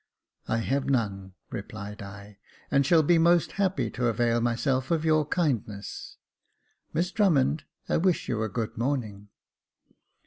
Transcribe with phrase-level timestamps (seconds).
[0.47, 2.39] "I have none," replied I;
[2.71, 6.17] and shall be most happy to avail myself of your kindness.
[6.91, 9.27] Miss Drummond, I wish you a good morning."